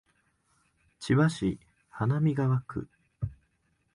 [0.99, 1.59] 千葉市
[1.91, 2.87] 花見川区